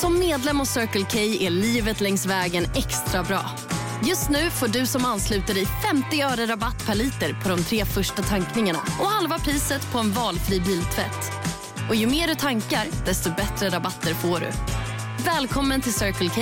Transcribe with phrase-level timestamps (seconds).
[0.00, 3.40] Som medlem hos Circle K är livet längs vägen extra bra.
[4.08, 7.84] Just nu får du som ansluter dig 50 öre rabatt per liter på de tre
[7.84, 11.32] första tankningarna och halva priset på en valfri biltvätt.
[11.88, 14.50] Och ju mer du tankar, desto bättre rabatter får du.
[15.24, 16.40] Välkommen till Circle K.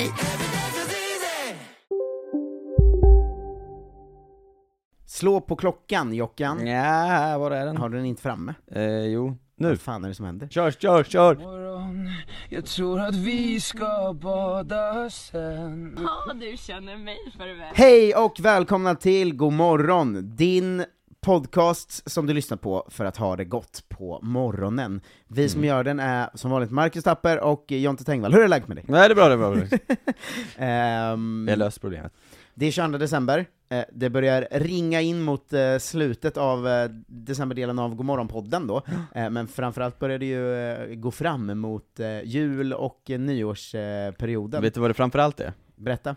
[5.07, 6.67] Slå på klockan Jockan.
[6.67, 7.77] Ja, var är den?
[7.77, 8.55] Har du den inte framme?
[8.73, 9.69] Eh, jo, nu.
[9.69, 10.49] Vad fan är det som händer?
[10.49, 11.35] Kör, kör, kör!
[11.35, 12.11] morgon
[12.49, 17.73] Jag tror att vi ska bada sen Ja, du känner mig för väl.
[17.75, 20.85] Hej och välkomna till God morgon, din
[21.21, 25.01] podcast som du lyssnar på för att ha det gott på morgonen.
[25.29, 28.33] Vi som gör den är som vanligt Marcus Tapper och Jonte Tengvall.
[28.33, 28.85] Hur är läget med dig?
[28.89, 29.51] Nej, det är bra, det är bra.
[29.51, 30.15] Det är bra.
[30.67, 32.13] Ehm, har löst problemet.
[32.55, 37.79] det är 22 december, Eh, det börjar ringa in mot eh, slutet av eh, decemberdelen
[37.79, 44.63] av Godmorgon-podden då, men framförallt börjar det ju gå fram mot jul och nyårsperioden.
[44.63, 45.53] Vet du vad det framförallt är?
[45.77, 46.17] Berätta.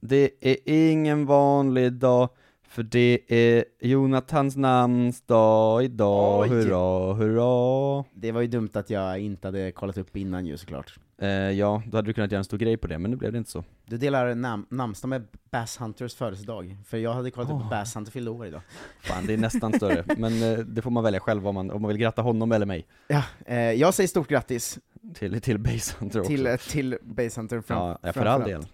[0.00, 2.28] Det är ingen vanlig dag,
[2.70, 6.48] för det är Jonathans namnsdag idag, Oj.
[6.48, 8.04] hurra, hurra!
[8.14, 10.98] Det var ju dumt att jag inte hade kollat upp innan ju såklart.
[11.22, 13.32] Eh, ja, då hade du kunnat göra en stor grej på det, men nu blev
[13.32, 13.64] det inte så.
[13.86, 17.64] Du delar nam namnsdag med Bass Hunters födelsedag, för jag hade kollat upp Åh.
[17.64, 18.60] att Bass Hunter fyllde år idag.
[19.02, 21.82] Fan, det är nästan större, men eh, det får man välja själv om man, om
[21.82, 22.86] man vill gratta honom eller mig.
[23.08, 24.78] Ja, eh, jag säger stort grattis
[25.14, 26.28] Till, till Base Hunter också.
[26.28, 28.66] till, eh, till Bass Hunter fram, ja, för all del.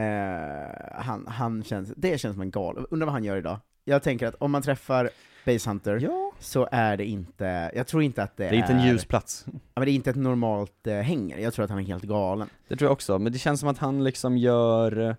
[0.00, 3.58] Eh, han, han känns, det känns som en gal, undrar vad han gör idag?
[3.84, 5.10] Jag tänker att om man träffar
[5.46, 6.32] Base Hunter Ja.
[6.38, 9.44] så är det inte, jag tror inte att det, Det är inte en ljusplats.
[9.46, 12.04] Ja, men det är inte ett normalt eh, hänger, jag tror att han är helt
[12.04, 12.48] galen.
[12.68, 15.14] Det tror jag också, men det känns som att han liksom gör eh,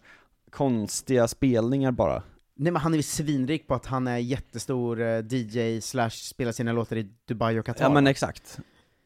[0.49, 2.23] konstiga spelningar bara.
[2.55, 6.51] Nej men han är ju svinrik på att han är jättestor eh, DJ slash spelar
[6.51, 7.85] sina låtar i Dubai och Qatar.
[7.85, 8.59] Ja men exakt.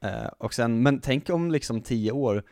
[0.04, 2.44] Eh, och sen, men tänk om liksom tio år,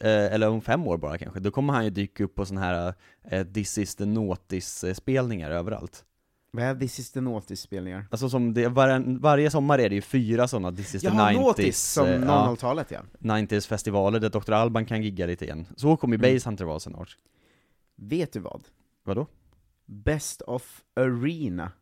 [0.00, 2.94] eller om fem år bara kanske, då kommer han ju dyka upp på sån här
[3.30, 6.04] eh, This is the Naughtis-spelningar överallt.
[6.50, 8.04] Vad är This is the Naughty-spelningar?
[8.10, 11.30] Alltså som det, var, varje sommar är det ju fyra sådana This is the Jaha,
[11.32, 13.00] 90s, Naughtis, som eh, ja, 00-talet ja.
[13.18, 14.52] 90s festivaler där Dr.
[14.52, 15.66] Alban kan gigga lite igen.
[15.76, 16.34] Så kommer ju Mm.
[16.34, 17.16] Base Hunter vara snart.
[17.96, 18.62] Vet du vad?
[19.04, 19.26] Vadå?
[19.86, 21.72] Best of Arena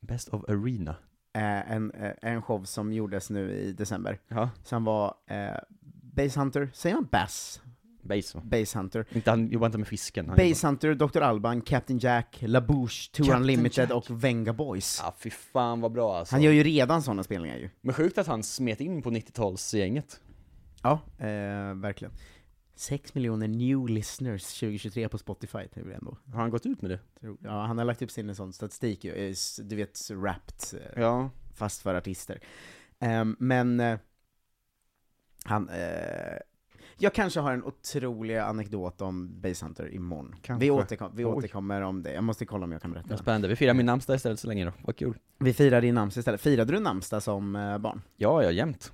[0.00, 0.94] Best of Arena.
[1.32, 5.56] är en, eh, en show som gjordes nu i december, Ja, som var eh,
[6.24, 7.60] Base Hunter, säger man Bass?
[8.02, 8.44] Base va?
[8.44, 9.06] Base Hunter.
[9.12, 10.28] Inte, han jobbar inte med fisken.
[10.28, 11.20] Han Base Hunter, Dr.
[11.20, 13.90] Alban, Captain Jack, La Bouche, Tour Captain Unlimited Jack.
[13.90, 14.98] och Venga Boys.
[15.00, 16.34] jobbar- Ja fy fan vad bra alltså.
[16.34, 17.70] Han gör ju redan sådana spelningar ju.
[17.80, 20.20] Men sjukt att han smet in på 90-talsgänget.
[20.82, 21.26] Ja, eh,
[21.74, 22.12] verkligen.
[22.74, 26.16] 6 miljoner new listeners 2023 på Spotify, det är väl ändå.
[26.32, 27.00] Har han gått ut med det?
[27.42, 31.02] Ja, han har lagt upp sin sån statistik ju, eh, s- du vet, wrapped, eh,
[31.02, 31.30] Ja.
[31.54, 32.40] fast för artister.
[33.00, 33.98] Ehm, men, eh,
[35.44, 35.78] han, eh,
[36.98, 40.34] jag kanske har en otrolig anekdot om Base Hunter imorgon.
[40.42, 40.64] Kanske.
[40.64, 41.28] Vi, återkom, vi Oj.
[41.32, 43.08] återkommer om det, jag måste kolla om jag kan berätta.
[43.10, 45.18] Vad spännande, vi firar min namnsdag istället så länge då, vad kul.
[45.38, 46.40] Vi firar din namnsdag istället.
[46.40, 48.02] Firade du namnsdag som eh, barn?
[48.16, 48.92] Ja, ja, jämt.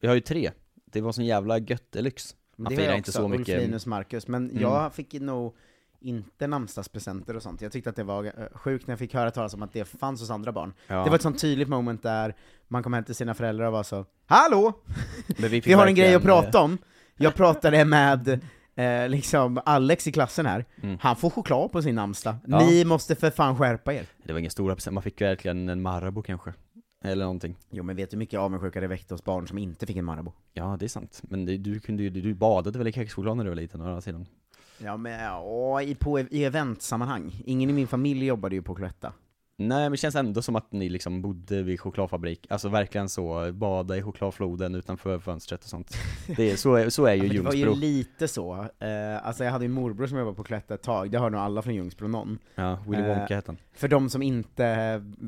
[0.00, 0.50] Vi har ju tre.
[0.84, 2.36] Det var sån jävla göttelyx.
[2.56, 3.58] Men Man det firar inte så Ulf, mycket.
[3.62, 4.62] Linus, Marcus, men Mm.
[4.62, 5.56] jag fick nog
[6.00, 7.62] inte namnsdagspresenter och sånt.
[7.62, 9.84] Jag tyckte att det var eh, sjukt när jag fick höra talas om att det
[9.84, 10.72] fanns hos andra barn.
[10.86, 11.04] Ja.
[11.04, 12.34] Det var ett sånt tydligt moment där
[12.68, 14.72] man kom hem till sina föräldrar och var så ”Hallå!
[15.38, 16.78] Men fick Vi har en grej att prata om.
[17.16, 18.40] Jag pratade med
[18.74, 20.98] eh, liksom Alex i klassen här, Mm.
[21.00, 22.34] han får choklad på sin namnsdag.
[22.46, 22.58] Ja.
[22.66, 24.00] Ni måste för fan skärpa er.
[24.00, 26.52] eh, Det var inga stora presenter, man fick verkligen en Marabou kanske.
[27.04, 27.56] Eller någonting.
[27.70, 30.04] Jo men vet du hur mycket avundsjuka det väckte hos barn som inte fick en
[30.04, 30.32] Marabou?
[30.54, 31.20] Ja, det är sant.
[31.22, 33.84] Men det, du kunde ju, du badade väl i kexchoklad när du var liten å
[33.84, 34.26] andra sidan?
[34.78, 37.42] Ja men ja, i, på, e-, i eventsammanhang.
[37.44, 39.12] Ingen i min familj jobbade ju på Cloetta.
[39.60, 43.52] Nej, men det känns ändå som att ni liksom bodde vid chokladfabrik, alltså verkligen så,
[43.52, 45.96] bada i chokladfloden utanför fönstret och sånt.
[46.36, 47.80] Det är, så, är, så är ju Ja, men det var ju Ljungsbro.
[47.80, 48.66] lite så.
[48.78, 51.40] Eh, alltså jag hade ju morbror som jobbade på Cloetta ett tag, det har nog
[51.40, 52.38] alla från Ljungsbro någon.
[52.54, 53.58] Ja, Willy Eh, Wonka hette han.
[53.72, 54.66] För de som inte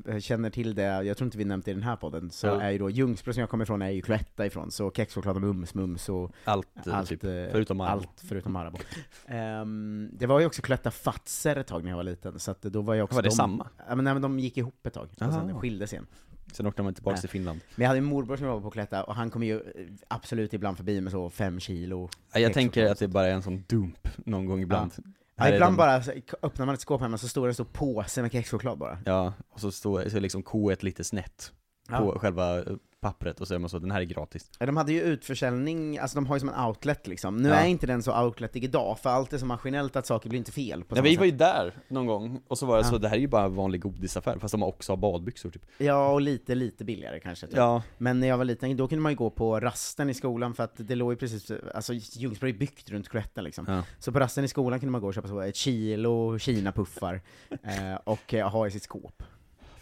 [0.08, 2.46] eh, känner till det, jag tror inte vi nämnt det i den här podden, så
[2.46, 2.60] Ja.
[2.60, 5.42] är ju då Ljungsbro som jag kommer ifrån är ju Cloetta ifrån, så kexchoklad och
[5.42, 7.98] mums mums och Allt, eh, allt, typ, eh, förutom Marabou.
[8.00, 8.78] allt förutom Marabou.
[9.26, 12.62] Ehm, det var ju också Cloetta Fatser ett tag när jag var liten, så att
[12.62, 13.66] då var jag också Var det de, samma?
[13.88, 15.32] Ja men, nej, men de gick ihop ett tag, och Aha.
[15.32, 16.06] sen skildes igen.
[16.52, 17.20] Sen åkte man tillbaka Nej.
[17.20, 17.60] till Finland.
[17.74, 19.62] Men jag hade en morbror som jobbade på Cloetta, och han kom ju eh,
[20.08, 23.42] absolut ibland förbi med så fem kilo Ja, Jag tänker att det bara är en
[23.42, 24.92] sån dump någon gång ibland.
[25.36, 26.12] Ja, är ibland de- bara så,
[26.42, 28.98] öppnar man ett skåp hemma så står det en stor påse med kexchoklad bara.
[29.04, 31.52] Ja, och så står så liksom K1 lite snett
[31.88, 32.64] på själva eh,
[33.00, 34.50] pappret och så är man så, den här är gratis.
[34.58, 37.36] De hade ju utförsäljning, alltså de har ju som en outlet liksom.
[37.36, 37.54] Nu Ja.
[37.54, 40.52] är inte den så outletig idag, för allt är så maskinellt att saker blir inte
[40.52, 41.38] fel på Ja, vi var ju sätt.
[41.38, 42.90] där någon gång, och så var det Ja.
[42.90, 45.62] så, det här är ju bara en vanlig godisaffär, fast de också har badbyxor typ.
[45.78, 47.46] Ja, och lite, lite billigare kanske.
[47.46, 47.56] Typ.
[47.56, 50.54] Ja, Men när jag var liten, då kunde man ju gå på rasten i skolan,
[50.54, 53.64] för att det låg ju precis, alltså Ljungsbro är byggt runt Cloetta liksom.
[53.68, 53.82] ja.
[53.98, 57.20] Så på rasten i skolan kunde man gå och köpa så ett kilo Kina-puffar,
[57.62, 59.22] eh, och ha i sitt skåp.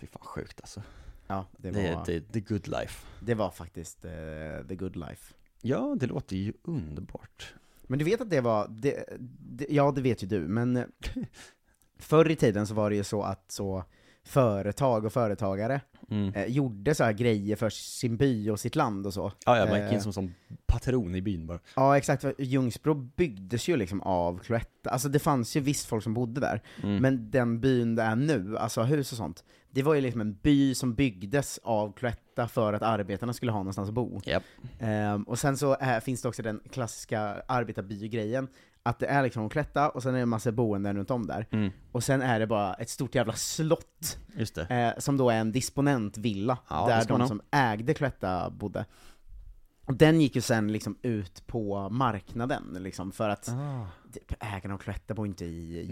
[0.01, 0.83] Fy fan sjukt alltså.
[1.29, 3.07] Ja, det Det var, är the, the good life.
[3.21, 4.11] det var faktiskt eh,
[4.69, 5.35] the good life.
[5.63, 7.55] Ja, det låter ju underbart.
[7.83, 9.05] Men du vet att det var, det,
[9.41, 10.85] det, ja det vet ju du, men
[11.99, 13.85] förr i tiden så var det ju så att så
[14.25, 15.81] företag och företagare
[16.11, 16.35] Mm.
[16.35, 19.33] eh, gjorde så här grejer för sin by och sitt land och så.
[19.47, 20.35] Ja, jag bara gick in som, som
[20.67, 21.59] patron i byn bara.
[21.77, 26.15] Ja exakt, Ljungsbro byggdes ju liksom av Cloetta, alltså det fanns ju visst folk som
[26.15, 26.97] bodde där, Mm.
[27.03, 29.45] men den byn det är nu, alltså hus och sånt,
[29.79, 33.59] det var ju liksom en by som byggdes av Cloetta för att arbetarna skulle ha
[33.59, 34.21] någonstans att bo.
[34.25, 34.43] Japp.
[34.79, 38.49] Ehm, och sen så är, finns det också den klassiska arbetarbygrejen,
[38.83, 41.47] att det är liksom Cloetta, och sen är det en massa boenden runt om där,
[41.51, 41.71] Mm.
[41.93, 44.19] och sen är det bara ett stort jävla slott,
[44.71, 48.85] eh, som då är en disponentvilla, Ja, där de som ägde Cloetta bodde.
[49.87, 53.87] Och den gick ju sen liksom ut på marknaden, liksom, för att Ah.
[54.41, 55.89] ägarna av Cloetta bor inte i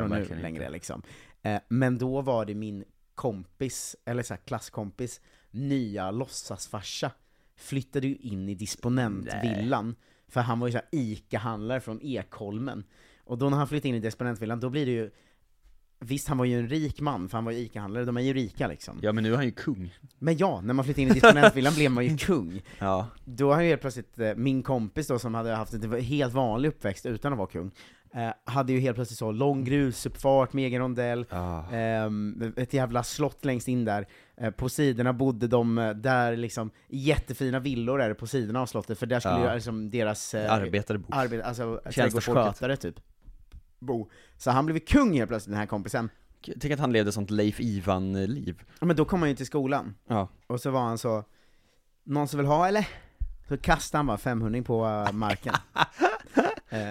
[0.00, 1.02] de nu längre liksom.
[1.42, 2.84] Eh, men då var det min
[3.18, 5.20] kompis, eller så här, klasskompis,
[5.50, 7.10] nya låtsasfarsa
[7.56, 9.94] flyttade ju in i disponentvillan,
[10.28, 12.84] för han var ju så här ICA-handlare från Ekholmen.
[13.24, 15.10] Och då när han flyttade in i disponentvillan, då blir det ju
[16.00, 18.32] Visst, han var ju en rik man, för han var ju ICA-handlare, de är ju
[18.32, 18.98] rika liksom.
[19.02, 19.94] Ja men nu är han ju kung.
[20.18, 22.62] Men ja, när man flyttade in i disponentvillan blev man ju kung.
[22.78, 23.06] Ja.
[23.24, 26.68] Då har ju helt plötsligt eh, min kompis då, som hade haft en helt vanlig
[26.68, 27.70] uppväxt utan att vara kung,
[28.14, 31.62] eh, hade ju helt plötsligt så lång grusuppfart med egen rondell, Ah.
[31.72, 34.06] ehm, ett jävla slott längst in där.
[34.36, 38.66] Eh, på sidorna bodde de eh, där liksom, jättefina villor är det på sidorna av
[38.66, 39.48] slottet, för där skulle Ja.
[39.48, 41.08] ju liksom deras eh, Arbetare bor.
[41.14, 42.94] arbet, alltså trädgårdsskötare typ,
[43.78, 44.08] bo.
[44.36, 46.10] Så han blev kung helt plötsligt, den här kompisen.
[46.60, 48.62] Tänk att han levde sånt Leif Ivan-liv.
[48.80, 50.28] Ja, Men då kom han ju till skolan, Ja.
[50.46, 51.24] och så var han så,
[52.04, 52.88] någon som vill ha eller?
[53.48, 55.54] Så kastade han bara 500 på marken.
[56.70, 56.88] eh,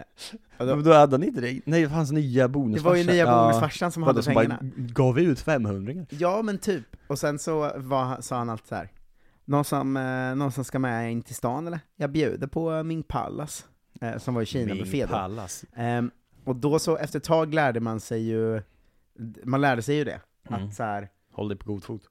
[0.57, 2.89] då, Men då hade han inte det, nej det fanns nya det bonusfarsa.
[2.89, 4.57] var ju nya bonusfarsan som hade som pengarna.
[4.61, 8.75] bara gav ut 500 Ja men typ, och sen så var, sa han alltid så
[8.75, 8.89] här.
[9.45, 11.79] Någon som, eh, någon som ska med in till stan eller?
[11.95, 13.63] Jag bjuder på eh, Ming Palace,
[14.01, 15.11] eh, som var i Kina-buffé då.
[15.11, 15.65] Pallas.
[15.75, 16.11] Ehm,
[16.43, 18.61] och då så, efter ett tag lärde man sig ju,
[19.43, 20.19] man lärde sig ju det,
[20.49, 20.63] Mm.
[20.67, 22.01] att så här, Håll dig på god fot.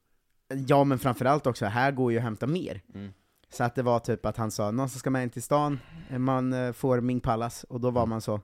[0.66, 2.80] ja men framförallt också, här går ju att hämta mer.
[2.94, 3.12] Mm.
[3.52, 5.78] Så att det var typ att han sa, någon som ska med in till stan,
[6.18, 8.40] man eh, får Ming Palace, och då var man så,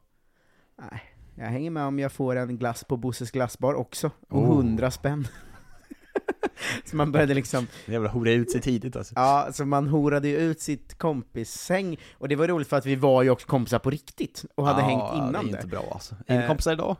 [0.78, 1.02] nej,
[1.34, 4.56] jag hänger med om jag får en glass på Bosses glassbar också, och Oh.
[4.56, 5.28] hundra spänn.
[6.84, 9.14] så man började liksom, Jävla hora ut sig tidigt alltså.
[9.16, 12.94] ja, så man horade ju ut sitt kompissäng, och det var roligt för att vi
[12.96, 15.50] var ju också kompisar på riktigt, och hade Ja, hängt innan det.
[15.50, 15.56] det.
[15.56, 16.14] är inte bra alltså.
[16.26, 16.96] Är ni Eh, kompisar idag?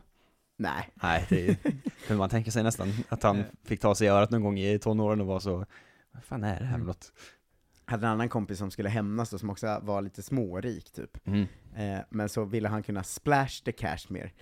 [0.56, 0.88] Nej.
[0.94, 1.54] Nej, det
[2.06, 3.44] kunde man tänka sig nästan att han Eh.
[3.64, 5.66] fick ta sig i örat någon gång i tonåren och var så
[6.12, 7.12] Vad fan är det här för något?
[7.92, 11.26] Hade en annan kompis som skulle hämnas då, som också var lite smårik typ.
[11.26, 11.46] Mm.
[11.76, 14.32] Eh, men så ville han kunna splash the cash mer.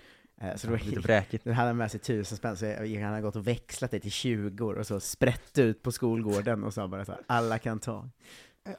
[0.41, 1.43] Eh, så det var Lite vräkigt.
[1.45, 4.11] Då hade han med sig tusen spänn, så han hade gått och växlat det till
[4.11, 7.79] 20 år och så sprätt ut på skolgården och sa bara så här, alla kan
[7.79, 8.09] ta.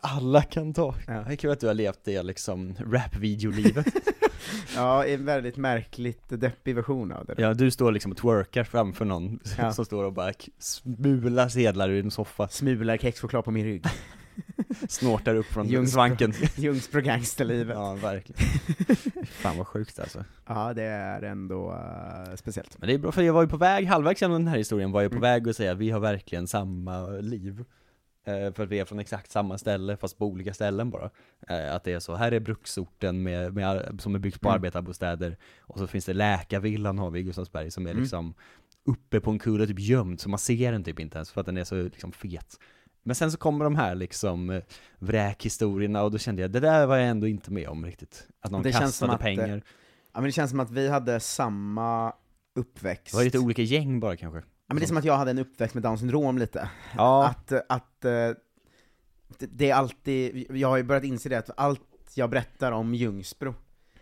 [0.01, 0.95] Alla kan ta.
[1.07, 1.13] Ja.
[1.13, 3.87] Det är kul att du har levt det liksom rap-videolivet.
[4.77, 7.35] Ja, en väldigt märkligt deppig version av det.
[7.35, 7.43] då.
[7.43, 9.73] ja, du står liksom och twerkar framför någon Ja.
[9.73, 13.85] som står och bara smular sedlar ur en soffa, Smular kexchoklad på min rygg.
[14.89, 16.33] snortar upp från Ljungsbro- svanken.
[16.57, 17.77] Ljungsbro gangsterlivet.
[17.77, 17.89] Ja.
[17.89, 18.41] Ja, verkligen.
[19.27, 20.25] Fan vad sjukt alltså.
[20.75, 22.79] det är ändå eh, speciellt.
[22.79, 24.93] Men det är bra, för jag var ju på väg, halvvägs genom den här historien
[24.93, 25.23] var jag på Mm.
[25.31, 27.65] väg att säga att vi har verkligen samma liv.
[28.27, 31.11] Eh, för att vi är från exakt samma ställe, fast på olika ställen bara.
[31.49, 34.55] Eh, att det är så, här är bruksorten med, med, som är byggt på Mm.
[34.57, 38.03] arbetarbostäder, och så finns det Läkarvillan har vi i Gustavsberg som är Mm.
[38.03, 38.35] liksom
[38.87, 41.47] uppe på en kulle, typ gömd, så man ser den typ inte ens för att
[41.47, 42.59] den är så liksom fet.
[43.03, 44.63] Men sen så kommer de här liksom eh,
[44.99, 48.27] vräkhistorierna och då kände jag, det där var jag ändå inte med om riktigt.
[48.41, 49.63] Att någon Det kastade att, eh, pengar.
[50.13, 52.13] Ja men det känns som att vi hade samma
[52.55, 53.13] uppväxt.
[53.13, 54.39] Det var lite olika gäng bara kanske.
[54.39, 56.71] Ja men det är som att jag hade en uppväxt med Downs syndrom lite.
[56.97, 58.31] Ja, Att, att eh,
[59.39, 61.81] det, är alltid, jag har ju börjat inse det, att allt
[62.15, 63.55] jag berättar om Ljungsbro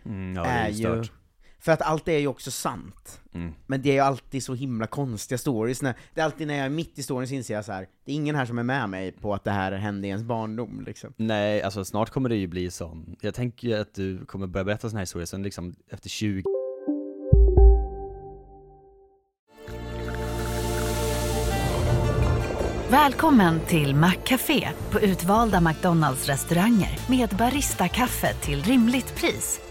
[0.05, 1.11] mm, ja är är ju stört.
[1.61, 3.21] För att allt är ju också sant.
[3.33, 3.53] Mm.
[3.67, 6.65] Men det är ju alltid så himla konstiga stories, när, det är alltid när jag
[6.65, 7.87] är mitt i storyn så inser jag så här.
[8.05, 10.23] det är ingen här som är med mig på att det här hände i ens
[10.23, 11.13] barndom liksom.
[11.17, 14.63] Nej, alltså snart kommer det ju bli sån, jag tänker ju att du kommer börja
[14.63, 16.43] berätta såna här historier, sen liksom efter 20
[22.89, 29.70] Välkommen till Maccafé på utvalda McDonalds restauranger med Baristakaffe till rimligt pris.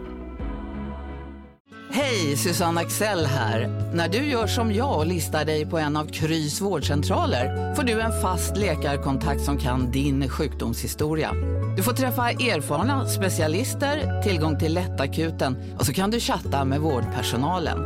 [1.93, 3.67] Hej, Susanne Axel här.
[3.93, 8.01] När du gör som jag och listar dig på en av Krys vårdcentraler får du
[8.01, 11.31] en fast läkarkontakt som kan din sjukdomshistoria.
[11.77, 17.79] Du får träffa erfarna specialister, tillgång till lättakuten och så kan du chatta med vårdpersonalen.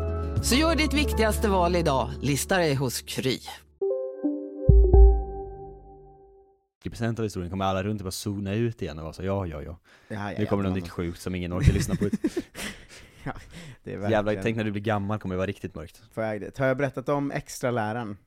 [0.43, 3.39] Så gör ditt viktigaste val idag, lista dig hos Kry.
[6.85, 9.45] 90% av historien kommer alla runt och bara zona ut igen och vara så ja,
[9.45, 9.79] ja, ja.
[10.07, 12.09] Ja, ja, Nu kommer ja, det något sjukt som ingen orkar lyssna på.
[13.25, 13.33] Ja,
[13.83, 16.01] det är Jävlar, verkligen- tänk när du blir gammal kommer det vara riktigt mörkt.
[16.15, 16.57] Det?
[16.59, 18.17] Har jag berättat om extra läraren?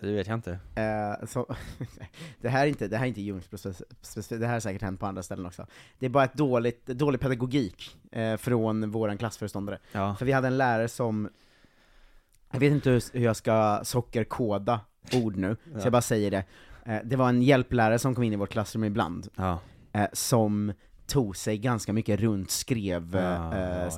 [0.00, 0.58] Det vet jag inte.
[0.74, 1.54] Eh, så,
[2.40, 4.82] det här är inte, det här är inte Ljungsbro speci- specifikt, det här har säkert
[4.82, 5.66] hänt på andra ställen också.
[5.98, 9.78] Det är bara ett dåligt, dålig pedagogik eh, från våran klassföreståndare.
[9.92, 10.14] Ja.
[10.18, 11.28] För vi hade en lärare som,
[12.52, 14.80] jag vet inte hur, hur jag ska sockerkoda
[15.14, 15.80] ord nu, så Ja.
[15.82, 16.44] jag bara säger det.
[16.86, 19.58] Eh, det var en hjälplärare som kom in i vårt klassrum ibland, Ja.
[19.92, 20.72] eh, som
[21.10, 23.90] tog sig ganska mycket runt skrev eh, Ja, ja,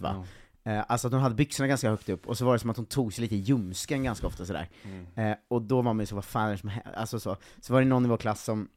[0.00, 0.24] va.
[0.64, 2.76] Eh, alltså att hon hade byxorna ganska högt upp, och så var det som att
[2.76, 4.68] hon tog sig lite i ljumsken ganska ofta sådär.
[4.84, 5.06] Mm.
[5.32, 7.36] Eh, och då var man ju så, vad fan är det som hä- Alltså så,
[7.60, 8.68] så var det någon i vår klass som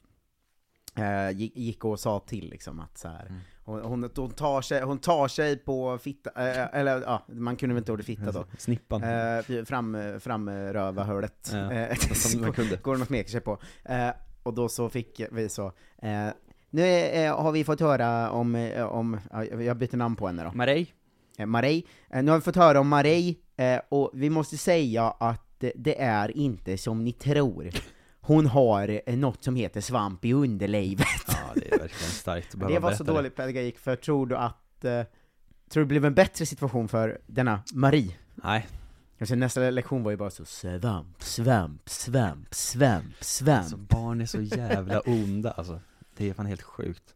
[0.95, 3.41] eh, gick, och sa till liksom att så här, Mm.
[3.63, 7.73] hon, hon, hon, tar sig, hon tar sig på fitta, eh, eller ja, man kunde
[7.75, 8.45] väl inte ordet fitta då.
[8.57, 9.03] Snippan.
[9.03, 11.49] Eh, fram, framröva hörlet.
[11.53, 12.75] Ja, som man kunde.
[12.75, 13.59] Går hon och smeker sig på.
[14.43, 15.71] Och då så fick vi så,
[16.71, 20.43] nu eh, har vi fått höra om, eh, om ja, jag byter namn på henne
[20.43, 20.51] då.
[20.53, 20.85] Marie?
[21.37, 21.83] Eh, Marie.
[22.09, 25.69] Eh, nu har vi fått höra om Marie, eh, och vi måste säga att eh,
[25.75, 27.69] det är inte som ni tror.
[28.21, 31.07] Hon har eh, något som heter svamp i underlivet.
[31.27, 34.85] Ja, det är verkligen starkt Det var så berätta dålig pedagogik, för tror du att,
[34.85, 35.01] eh,
[35.69, 38.15] tror du det blev en bättre situation för denna Marie?
[38.35, 38.67] Nej.
[39.19, 43.59] Alltså nästa lektion var ju bara så svamp, svamp, svamp, svamp, svamp.
[43.59, 45.79] Alltså barn är så jävla onda alltså.
[46.21, 47.15] Det är fan helt sjukt.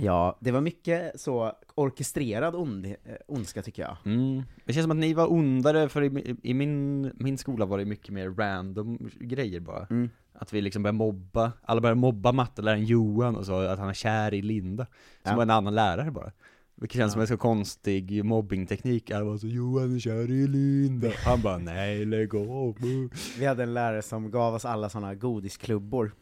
[0.00, 2.92] Ja, det var mycket så orkestrerad ond, eh,
[3.26, 3.96] ondska tycker jag.
[4.04, 4.42] Mm.
[4.64, 7.84] Det känns som att ni var ondare, för i, i min, min skola var det
[7.84, 9.86] mycket mer random grejer bara.
[9.90, 10.10] Mm.
[10.32, 13.92] Att vi liksom började mobba, alla började mobba matteläraren Johan och sa att han är
[13.94, 14.84] kär i Linda.
[15.22, 15.36] Som Ja.
[15.36, 16.32] var en annan lärare bara.
[16.74, 17.12] Vilket känns Ja.
[17.12, 21.58] som en så konstig mobbingteknik, alla var så 'Johan är kär i Linda' Han bara
[21.58, 23.08] 'Nej, lägg av'
[23.38, 26.12] Vi hade en lärare som gav oss alla sådana godisklubbor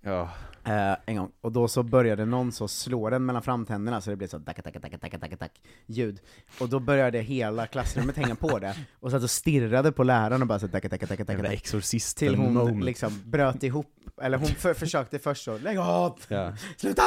[0.00, 0.30] Ja,
[0.66, 4.16] eh, en gång, och då så började någon så slå den mellan framtänderna så det
[4.16, 6.20] blev så tack, tack, tack, tack, tack, tack, ljud.
[6.60, 10.48] Och då började hela klassrummet hänga på det, och satt och stirrade på läraren och
[10.48, 11.52] bara så tack, tack, tack, tack, tack.
[11.52, 12.84] exorcisten Till hon moment.
[12.84, 16.20] liksom bröt ihop, eller hon för, försökte först så, lägg av!
[16.28, 16.52] Ja.
[16.76, 17.02] Sluta!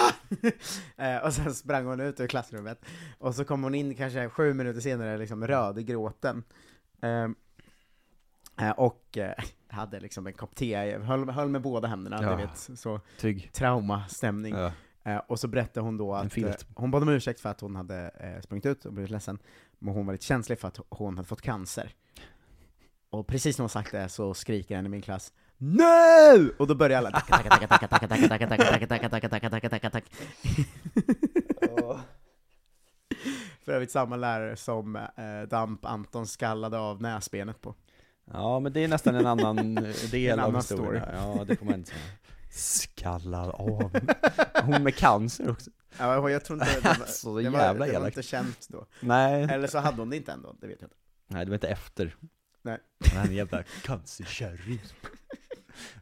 [0.97, 2.85] eh, och sen sprang hon ut ur klassrummet,
[3.17, 6.43] och så kom hon in kanske sju minuter senare liksom röd i gråten.
[7.01, 7.29] Eh,
[8.77, 9.17] och
[9.71, 12.29] hade liksom en kopp te, höll, höll med båda händerna, Ja.
[12.29, 13.49] du vet, så Trygg.
[13.53, 14.55] traumastämning.
[14.55, 14.71] Ja.
[15.03, 17.75] Eh, och så berättade hon då att, eh, hon bad om ursäkt för att hon
[17.75, 19.39] hade eh, sprungit ut och blivit ledsen,
[19.79, 21.93] men hon var lite känslig för att hon hade fått cancer.
[23.09, 26.49] Och precis när hon sagt det så skriker en i min klass NU!
[26.59, 29.49] Och då börjar alla tacka, tacka, tacka, tacka, tacka, tacka, tacka, tacka, tacka, tacka, tacka,
[29.49, 30.07] tacka, tacka, tacka.
[33.65, 37.75] För övrigt samma lärare som eh, Damp Anton skallade av näsbenet på.
[38.33, 41.03] Ja, men det är nästan en annan eh, del En av annan historien.
[41.03, 41.17] story.
[41.37, 42.01] Ja, det får man inte säga.
[42.51, 43.91] Skallad av.
[44.63, 45.71] Hon med cancer också.
[45.97, 48.85] Ja, jag tror inte, det var, Så det jävla var, det var inte känt då.
[48.99, 49.43] Nej.
[49.43, 50.95] Eller så hade hon det inte ändå, det vet jag inte.
[51.27, 52.15] Nej, det var inte efter.
[52.61, 52.77] Nej.
[53.13, 54.81] Den jävla cancerkärring.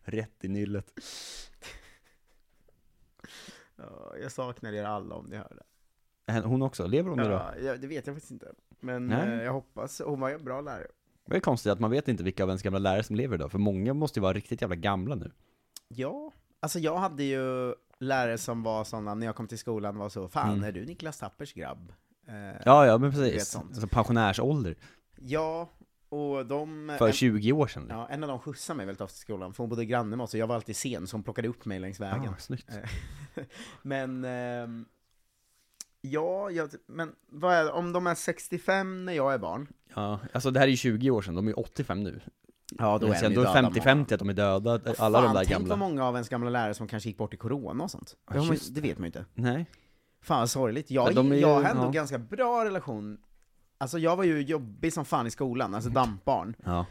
[0.03, 0.93] Rätt i nyllet.
[3.75, 5.57] Ja, jag saknar er alla om ni hör
[6.25, 6.41] det.
[6.41, 7.19] Hon också, lever hon?
[7.19, 8.51] Ja, ja, det vet jag faktiskt inte.
[8.79, 9.27] Men Nej.
[9.33, 10.87] eh, jag hoppas, hon var ju en bra lärare.
[11.27, 13.51] Det är konstigt att man vet inte vilka av ens gamla lärare som lever idag,
[13.51, 15.31] för många måste ju vara riktigt jävla gamla nu.
[15.87, 20.09] Ja, alltså jag hade ju lärare som var sådana, när jag kom till skolan, var
[20.09, 20.63] så 'Fan, Mm.
[20.63, 21.93] är du Niklas Tappers grabb?'
[22.27, 23.55] Eh, Ja, ja men precis.
[23.55, 24.75] Alltså pensionärsålder.
[25.15, 25.69] Ja,
[26.09, 26.95] Och de...
[26.99, 27.85] För en, 20 år sedan.
[27.89, 30.23] ja, en av dem skjutsade mig väldigt ofta till skolan, för hon bodde granne med
[30.23, 32.29] oss, och jag var alltid sen, så hon plockade upp mig längs vägen.
[32.33, 32.69] ah, snyggt.
[32.69, 33.43] Eh,
[33.81, 34.85] men, ehm,
[36.11, 40.51] ja, jag, men vad är om de är 65 när jag är barn, Ja, alltså
[40.51, 42.19] det här är ju 20 år sedan, de är 85 nu.
[42.77, 45.11] ja då är Sen, då ju är döda 50-50 att de är döda, alla Fan,
[45.11, 45.69] de där tänk gamla.
[45.69, 48.15] vad många av ens gamla lärare som kanske gick bort i corona och sånt.
[48.31, 49.25] Det, man, det vet man ju inte.
[49.33, 49.65] Nej.
[50.21, 50.91] Fan vad sorgligt.
[50.91, 51.89] Jag, Ja, ju- jag har ändå ja.
[51.89, 53.17] ganska bra relation,
[53.77, 56.55] alltså jag var ju jobbig som fan i skolan, alltså dampbarn.
[56.65, 56.85] Ja.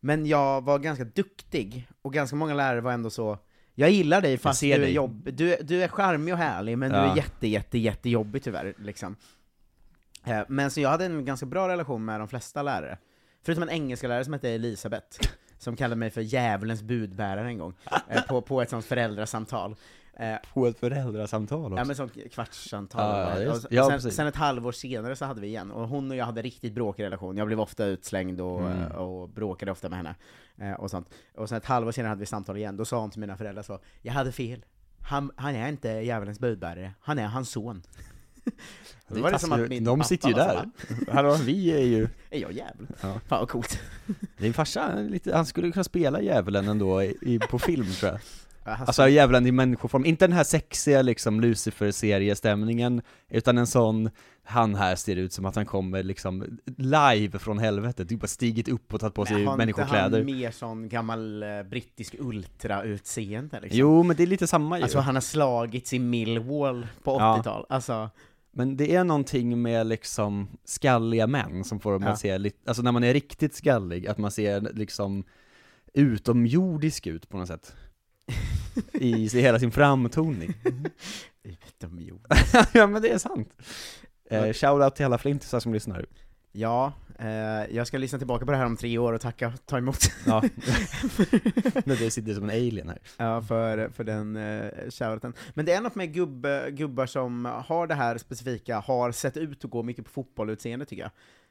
[0.00, 3.38] Men jag var ganska duktig, och ganska många lärare var ändå så
[3.74, 5.32] jag gillar dig fast du är dig.
[5.32, 7.12] du, du är charmig och härlig, men du Ja.
[7.12, 9.16] är jätte, jätte, jättejobbig tyvärr, liksom.
[10.24, 12.98] Eh, Men så jag hade en ganska bra relation med de flesta lärare.
[13.42, 15.20] Förutom en engelska lärare som hette Elisabeth,
[15.58, 17.74] som kallade mig för djävulens budbärare en gång,
[18.08, 19.76] eh, på, på ett sånt föräldrasamtal.
[20.16, 21.76] Eh, På ett föräldrasamtal också.
[21.80, 23.48] Ja men som kvartssamtal.
[23.48, 26.24] Och ja, sen, sen ett halvår senare så hade vi igen, och hon och jag
[26.24, 28.92] hade riktigt bråkig relation, jag blev ofta utslängd och, Mm.
[28.92, 30.14] och bråkade ofta med henne.
[30.60, 31.08] Eh, och sånt.
[31.34, 33.62] Och sen ett halvår senare hade vi samtal igen, då sa hon till mina föräldrar
[33.62, 34.64] så, jag hade fel.
[35.02, 37.82] Han, han är inte djävulens budbärare, han är hans son.
[39.08, 40.54] Det var det som att min de sitter ju där.
[40.54, 40.70] "Va?
[41.12, 42.08] Hallå, vi är ju...
[42.30, 42.86] Är jag djävul?
[43.00, 43.20] Ja.
[43.26, 43.80] Fan vad coolt.
[44.38, 48.20] Din farsa, han skulle kunna spela djävulen ändå i, på film tror jag.
[48.64, 54.10] Ja, Alltså djävulen i människoform, inte den här sexiga liksom Lucifer-seriestämningen, utan en sån,
[54.44, 58.68] han här ser ut som att han kommer liksom live från helvetet, typ bara stigit
[58.68, 63.60] upp och tagit på sig Men har inte han mer sån gammal eh, brittisk ultra-utseende
[63.60, 63.78] liksom?
[63.78, 64.82] Jo, men det är lite samma ju.
[64.82, 67.36] Alltså han har slagits i Millwall på Ja.
[67.38, 68.10] 80-tal, alltså
[68.52, 72.08] Men det är någonting med liksom skalliga män som får Ja.
[72.08, 75.24] att se lite, alltså när man är riktigt skallig, att man ser liksom
[75.94, 77.74] utomjordisk ut på något sätt.
[78.92, 80.54] I hela sin framtoning.
[81.42, 82.26] utomjord.
[82.72, 83.52] ja men det är sant.
[84.30, 86.06] Eh, Shoutout till alla flintisar som lyssnar.
[86.52, 89.78] Ja, eh, jag ska lyssna tillbaka på det här om tre år och tacka, ta
[89.78, 90.40] emot Ja.
[91.84, 92.98] När du sitter som en alien här.
[93.16, 95.32] ja, för, för den uh, shouten.
[95.54, 99.64] Men det är något med gubb, gubbar som har det här specifika, har sett ut
[99.64, 101.10] att gå mycket på fotbollutseende tycker jag.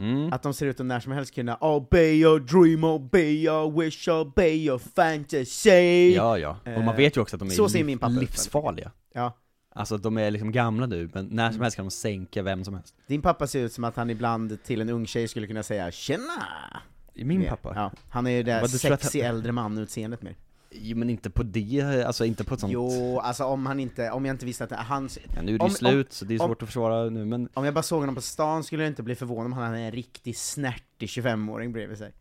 [0.10, 0.34] Mm.
[0.34, 4.08] Att de ser ut att när som helst kunna obey your dream, obey your wish,
[4.08, 6.14] obey your fantasy.
[6.16, 6.58] Ja, ja.
[6.64, 8.20] Och man Eh, vet ju också att de är så ser min pappa ut.
[8.22, 8.92] livsfarliga.
[9.14, 9.34] Ja.
[9.76, 12.74] Alltså de är liksom gamla nu, men när som helst kan de sänka vem som
[12.74, 12.96] helst.
[13.08, 15.92] Din pappa ser ut som att han ibland till en ung tjej skulle kunna säga
[15.92, 16.82] 'Tjena!'
[17.14, 17.50] Min Mer.
[17.50, 17.74] pappa?
[17.76, 20.36] Ja, han är ju det att sexy han- äldre man-utseendet mer.
[20.72, 22.74] Jo men inte på det, alltså inte på ett sånt...
[22.74, 25.10] Jo, alltså om han inte, om jag inte visste att han...
[25.36, 27.50] Ja, nu är det om, slut, så det är om- svårt att försvara nu, men
[27.54, 29.78] Om jag bara såg honom på stan skulle jag inte bli förvånad om han hade
[29.80, 32.12] en riktig snärtig 25-åring bredvid sig.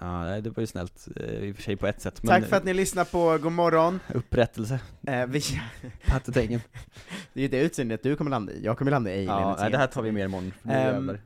[0.00, 2.22] Ja, det var ju snällt, eh, i och för sig på ett sätt.
[2.22, 4.00] Men Tack för att ni lyssnar på God morgon.
[4.14, 5.40] Upprättelse, Eh, vi,
[6.06, 6.60] pattetängen.
[7.32, 9.70] det är ju det utseendet du kommer landa i, jag kommer landa i Ja, nej,
[9.70, 11.20] det här tar vi mer imorgon, för nu är det Ehm, över.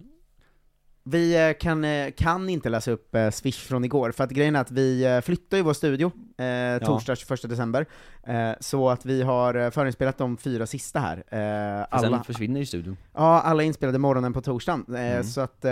[1.04, 4.60] Vi eh, kan, eh, kan inte läsa upp Swish från igår, för att grejen är
[4.60, 7.86] att vi flyttar ju vår studio eh, torsdag 21 december,
[8.26, 11.16] eh, så att vi har förinspelat de fyra sista här.
[11.28, 12.96] Eh, alla, Sen försvinner ju studion.
[13.14, 15.24] ja, alla inspelade morgonen på torsdagen, eh, Mm.
[15.24, 15.64] så att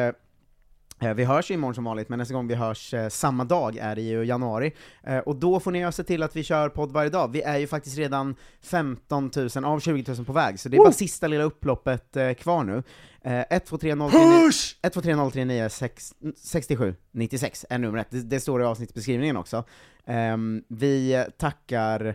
[1.00, 3.94] vi hörs ju imorgon som vanligt, men nästa gång vi hörs eh, samma dag är
[3.94, 7.10] det ju januari, eh, och då får ni se till att vi kör podd varje
[7.10, 7.32] dag.
[7.32, 10.78] Vi är ju faktiskt redan 15 000 av 20 000 på väg, så det är
[10.78, 12.82] bara sista lilla upploppet eh, kvar nu.
[13.22, 14.50] Eh, 1, 2, 3, 0, 3, 9,
[14.82, 18.06] 1, 2, 3, 0, 3, 9, 6, 67, 96 är numret.
[18.10, 19.64] Det, det står i avsnittsbeskrivningen också.
[20.06, 22.14] Ehm, vi tackar...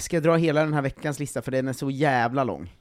[0.00, 2.72] Ska jag dra hela den här veckans lista, för den är så jävla lång.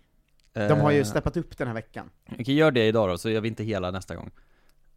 [0.54, 2.10] De har ju Eh, steppat upp den här veckan.
[2.40, 4.32] Okej, gör det idag då, så gör vi inte hela nästa gång.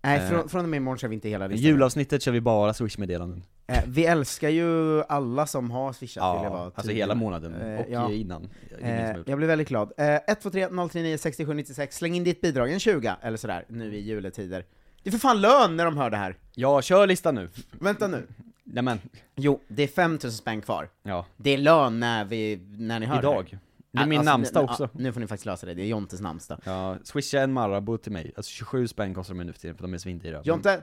[0.08, 1.64] Nej, eh, från, från och med imorgon kör vi inte hela listan.
[1.70, 3.42] Julavsnittet kör vi bara Swish-meddelanden.
[3.66, 7.14] Eh, vi älskar ju alla som har swishat, vill jag vara Ja, alltså tydlig hela
[7.14, 8.12] månaden, Eh, och ja.
[8.12, 8.48] innan.
[8.80, 9.92] Eh, jag blir väldigt glad.
[9.96, 13.16] Eh, 1, 2, 3, 0, 3, 9, 67, 96, släng in ditt bidrag, en 20
[13.22, 14.64] eller sådär, nu i juletider.
[15.02, 16.36] Det är för fan lön när de hör det här!
[16.54, 17.48] Ja, kör listan nu!
[17.80, 18.26] Vänta nu.
[18.64, 18.98] Nej men,
[19.36, 20.88] Jo, det är 5000 spänn kvar.
[21.02, 21.26] ja.
[21.36, 23.34] Det är lön när, vi, när ni hör det här.
[23.34, 23.58] Idag.
[23.98, 24.82] Det är min Alltså, namnsdag också.
[24.82, 26.60] ja, nu får ni faktiskt lösa det, det är Jontes namnsdag.
[26.64, 28.32] Ja, swisha en Marabou till mig.
[28.36, 30.42] Alltså 27 spänn kostar de nu för tiden, för de är svindyra.
[30.44, 30.82] Jonte,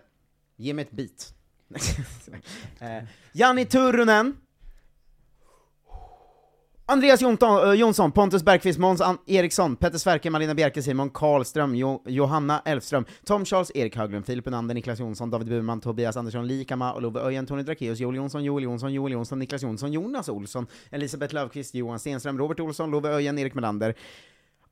[0.56, 1.34] ge mig ett beat.
[2.80, 4.38] eh, Janni Turunen.
[6.88, 12.02] Andreas Jonton, eh, Jonsson, Pontus Bergqvist, Måns Eriksson, Petter Sverker, Malina Bjerke, Simon Karlström, jo
[12.06, 16.94] Johanna Elfström, Tom Charles, Erik Höglund, Filip Enander, Niklas Jonsson, David Burman, Tobias Andersson, Likama,
[17.02, 21.34] Love Öjen, Tony Drakeus, Joel Jonsson, Joel Jonsson, Joel Jonsson, Niklas Jonsson, Jonas Olsson, Elisabeth
[21.34, 23.96] Löfqvist, Johan Stenström, Robert Olsson, Love Öjen, Erik Melander,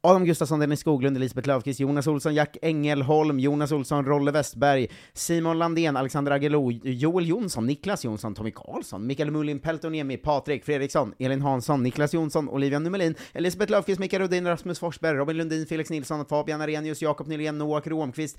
[0.05, 5.57] Adam Gustafsson, Dennis Skoglund, Elisabeth Löfqvist, Jonas Olsson, Jack Engelholm, Jonas Olsson, Rolle Westberg, Simon
[5.57, 11.41] Landén, Alexander Agelo, Joel Jonsson, Niklas Jonsson, Tommy Karlsson, Mikael Mullin, Peltoniemi, Patrik Fredriksson, Elin
[11.41, 16.25] Hansson, Niklas Jonsson, Olivia Numelin, Elisabeth Löfqvist, Mikael Rodin, Rasmus Forsberg, Robin Lundin, Felix Nilsson,
[16.25, 18.35] Fabian Arrhenius, Jakob Nylén, Noah Romqvist,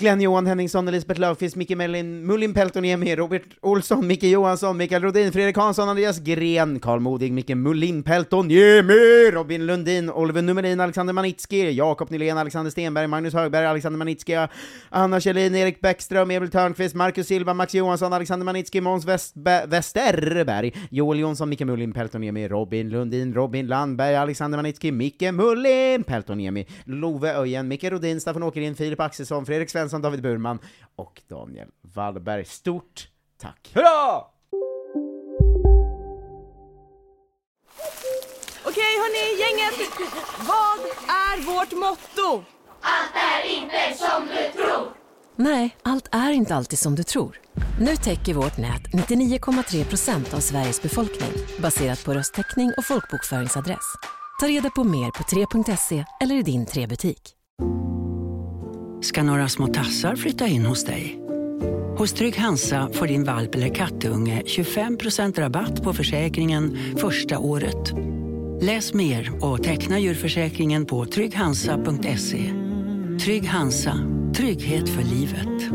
[0.00, 5.30] Glenn Johan Henningsson, Elisabeth Löfqvist, Micke Mellin, Mullin Peltoniemi, Robert Olsson, Micke Johansson, Mikael Rodin,
[5.30, 11.74] Fredrik Hansson, Andreas Gren, Karl Modig, Micke Mullin Peltoniemi, Robin Lundin, Oliver Numerin, Alexander Manitski,
[11.74, 14.32] Jakob Nylén, Alexander Stenberg, Magnus Högberg, Alexander Manitski,
[14.90, 21.18] Anna Kjellin, Erik Bäckström, Emil Törnqvist, Marcus Silva, Max Johansson, Alexander Manitski, Måns Westerberg, Joel
[21.18, 27.68] Jonsson, Micke Mullin Peltoniemi, Robin Lundin, Robin Landberg, Alexander Manitski, Micke Mullin Peltoniemi, Love Öjen,
[27.68, 30.58] Micke Rodin, Staffan Åkerlind, Filip Axelsson, Fredrik Svensson, David Burman
[30.96, 32.44] och Daniel Wallberg.
[32.44, 33.70] Stort tack!
[33.74, 34.24] Hurra!
[38.64, 39.90] Okej hörni, gänget!
[40.38, 42.44] Vad är vårt motto?
[45.36, 47.40] Nej, allt är inte alltid som du tror.
[47.80, 51.30] Nu täcker vårt nät 99,3 procent av Sveriges befolkning
[51.62, 53.94] baserat på röstteckning och folkbokföringsadress.
[54.40, 57.36] Ta reda på mer på 3.se eller i din 3-butik
[59.02, 61.20] ska några små tassar flytta in hos dig.
[61.96, 67.92] Hos Trygg Hansa får din valp eller kattunge 25% rabatt på försäkringen första året.
[68.60, 72.52] Läs mer och teckna djurförsäkringen på trygghansa.se.
[73.24, 73.94] Trygg Hansa,
[74.36, 75.72] trygghet för livet.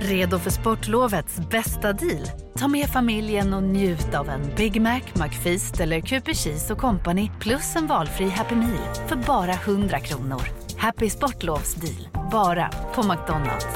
[0.00, 2.26] Redo för sportlovets bästa deal?
[2.58, 7.30] Ta med familjen och njut av en Big Mac, McFeast eller Cooper Cheese och Company
[7.40, 10.63] plus en valfri Happy Meal för bara 100 kronor.
[10.84, 13.66] Happy Sportlovs deal, bara på McDonalds.